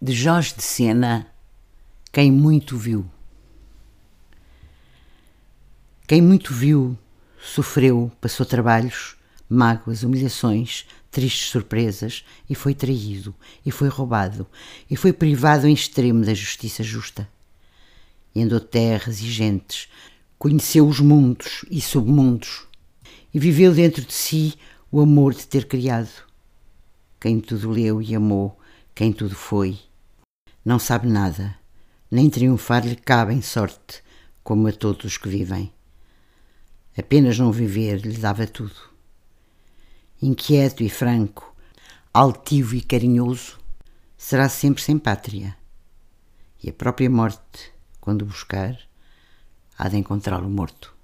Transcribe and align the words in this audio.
de 0.00 0.12
Jorge 0.12 0.54
de 0.54 0.62
Sena, 0.62 1.26
quem 2.12 2.30
muito 2.30 2.76
viu. 2.76 3.04
Quem 6.06 6.22
muito 6.22 6.54
viu, 6.54 6.96
sofreu, 7.42 8.10
passou 8.20 8.46
trabalhos, 8.46 9.16
mágoas, 9.50 10.04
humilhações, 10.04 10.86
tristes 11.10 11.50
surpresas, 11.50 12.24
e 12.48 12.54
foi 12.54 12.74
traído, 12.74 13.34
e 13.66 13.72
foi 13.72 13.88
roubado, 13.88 14.46
e 14.88 14.96
foi 14.96 15.12
privado 15.12 15.66
em 15.66 15.74
extremo 15.74 16.24
da 16.24 16.32
justiça 16.32 16.84
justa. 16.84 17.28
E 18.32 18.40
andou 18.40 18.60
terras 18.60 19.20
e 19.20 19.28
gentes, 19.28 19.88
conheceu 20.38 20.86
os 20.86 21.00
mundos 21.00 21.64
e 21.68 21.80
submundos, 21.80 22.68
e 23.34 23.38
viveu 23.40 23.74
dentro 23.74 24.04
de 24.04 24.14
si 24.14 24.54
o 24.92 25.00
amor 25.00 25.34
de 25.34 25.44
ter 25.44 25.66
criado. 25.66 26.24
Quem 27.20 27.40
tudo 27.40 27.68
leu 27.68 28.00
e 28.00 28.14
amou, 28.14 28.56
quem 28.98 29.12
tudo 29.12 29.36
foi, 29.36 29.78
não 30.64 30.76
sabe 30.76 31.06
nada, 31.06 31.56
nem 32.10 32.28
triunfar 32.28 32.84
lhe 32.84 32.96
cabe 32.96 33.32
em 33.32 33.40
sorte, 33.40 34.02
como 34.42 34.66
a 34.66 34.72
todos 34.72 35.04
os 35.04 35.16
que 35.16 35.28
vivem. 35.28 35.72
Apenas 36.98 37.38
não 37.38 37.52
viver 37.52 38.00
lhe 38.00 38.18
dava 38.18 38.44
tudo. 38.44 38.74
Inquieto 40.20 40.82
e 40.82 40.90
franco, 40.90 41.54
altivo 42.12 42.74
e 42.74 42.80
carinhoso, 42.80 43.60
será 44.16 44.48
sempre 44.48 44.82
sem 44.82 44.98
pátria. 44.98 45.56
E 46.60 46.68
a 46.68 46.72
própria 46.72 47.08
morte, 47.08 47.72
quando 48.00 48.26
buscar, 48.26 48.76
há 49.78 49.88
de 49.88 49.96
encontrá-lo 49.96 50.50
morto. 50.50 50.97